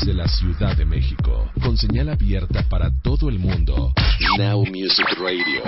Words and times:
desde 0.00 0.14
la 0.14 0.28
Ciudad 0.28 0.76
de 0.76 0.84
México, 0.84 1.50
con 1.60 1.76
señal 1.76 2.08
abierta 2.10 2.62
para 2.68 2.90
todo 3.02 3.28
el 3.28 3.38
mundo. 3.38 3.92
Now 4.36 4.64
Music 4.66 5.06
Radio. 5.18 5.62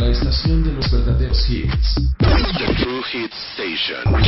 La 0.00 0.06
estación 0.08 0.64
de 0.64 0.72
los 0.72 0.90
verdaderos 0.90 1.48
hits. 1.48 1.94
The 2.18 2.74
True 2.74 3.02
Hit 3.12 3.32
Station. 3.52 4.22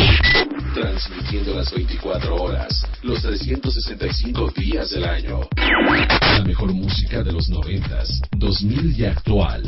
Transmitiendo 0.74 1.54
las 1.54 1.72
24 1.72 2.36
horas, 2.36 2.86
los 3.02 3.22
365 3.22 4.52
días 4.54 4.90
del 4.90 5.04
año. 5.04 5.40
La 5.56 6.44
mejor 6.44 6.72
música 6.72 7.22
de 7.22 7.32
los 7.32 7.48
90, 7.48 8.04
2000 8.36 9.00
y 9.00 9.04
actual. 9.04 9.64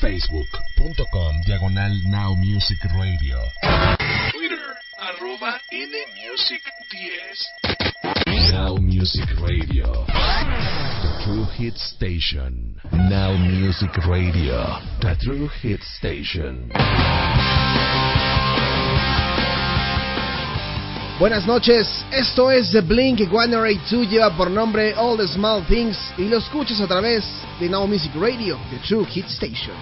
Facebook.com 0.00 1.40
Diagonal 1.46 2.10
Now 2.10 2.34
Music 2.36 2.78
Radio. 2.92 3.38
Twitter 4.32 4.58
arroba 4.98 5.60
Nmusic 5.70 6.62
10. 6.90 7.63
Now 8.04 8.76
Music 8.76 9.24
Radio. 9.40 10.04
The 10.04 11.24
True 11.24 11.46
Hit 11.56 11.74
Station. 11.76 12.78
Now 12.92 13.34
Music 13.36 13.96
Radio. 14.06 14.78
The 15.00 15.16
True 15.22 15.48
Hit 15.62 15.80
Station. 15.96 16.70
Buenas 21.18 21.46
noches, 21.46 22.04
esto 22.10 22.50
es 22.50 22.72
The 22.72 22.82
Blink 22.82 23.20
182, 23.20 24.10
lleva 24.10 24.36
por 24.36 24.50
nombre 24.50 24.94
All 24.94 25.16
the 25.16 25.28
Small 25.28 25.64
Things 25.66 25.96
y 26.18 26.24
lo 26.24 26.36
escuchas 26.36 26.80
a 26.80 26.86
través 26.86 27.24
de 27.58 27.70
Now 27.70 27.86
Music 27.86 28.12
Radio, 28.16 28.58
The 28.70 28.78
True 28.86 29.06
Hit 29.06 29.26
Station. 29.28 29.74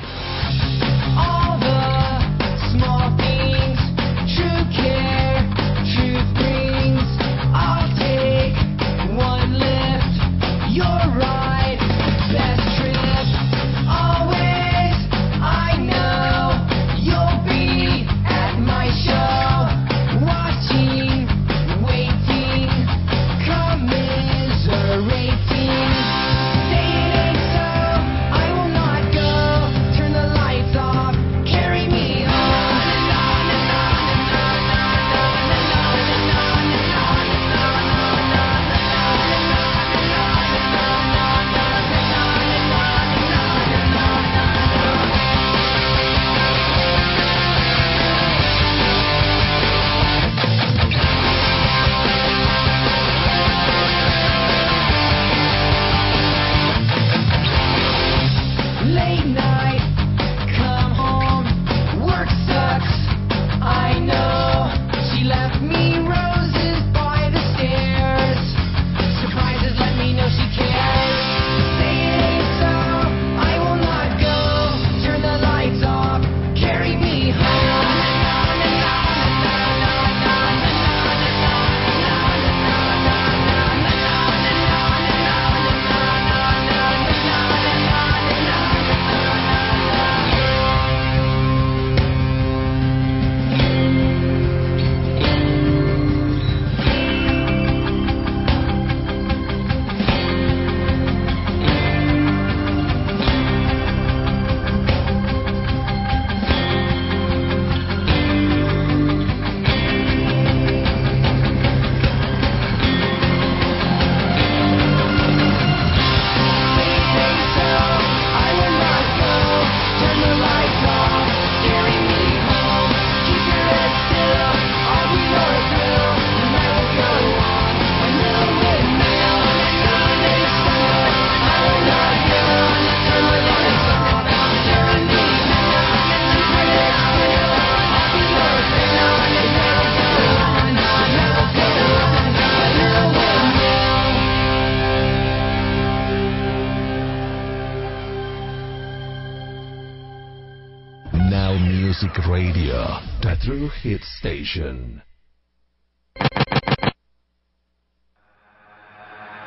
Now 152.03 152.09
Music 152.09 152.27
Radio. 152.29 152.99
The 153.23 153.37
True 153.45 153.71
Hit 153.83 154.03
Station. 154.19 155.03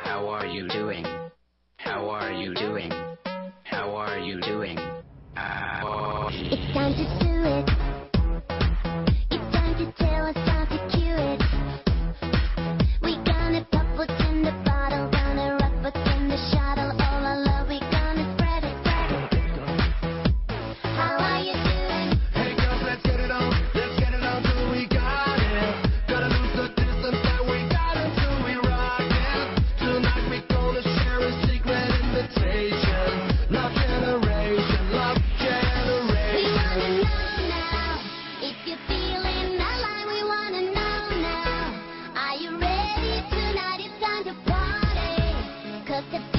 How 0.04 0.26
are 0.28 0.46
you 0.46 0.66
doing? 0.68 1.04
How 1.76 2.08
are 2.08 2.32
you 2.32 2.54
doing? 2.54 2.90
How 3.64 3.94
are 3.96 4.18
you 4.18 4.40
doing? 4.40 4.78
How 5.34 6.28
It's 6.32 6.72
time 6.72 6.94
to 6.94 7.04
do 7.22 7.44
it. 7.44 7.85
los 45.96 46.35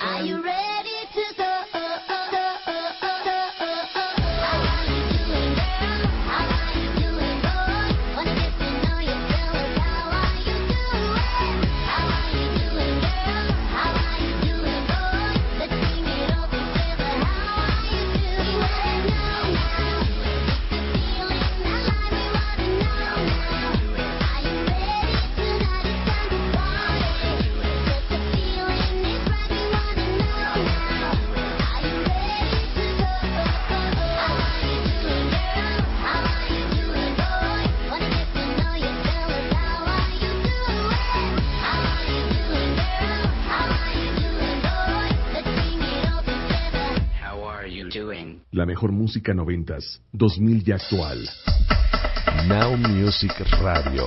Are 0.00 0.22
you 0.22 0.42
ready? 0.42 0.73
La 48.54 48.66
mejor 48.66 48.92
música 48.92 49.34
noventas, 49.34 50.00
2000 50.12 50.62
y 50.64 50.70
actual. 50.70 51.28
Now 52.46 52.76
Music 52.76 53.32
Radio. 53.60 54.06